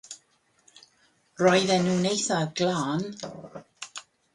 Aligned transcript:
Roedden 1.43 1.85
nhw'n 1.91 2.11
eithaf 2.15 2.51
glân. 2.59 3.09